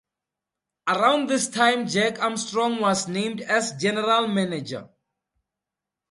Around 0.87 1.29
this 1.29 1.47
time 1.47 1.87
Jack 1.87 2.19
Armstrong 2.19 2.81
was 2.81 3.07
named 3.07 3.39
as 3.41 3.73
general 3.73 4.27
manager. 4.27 4.89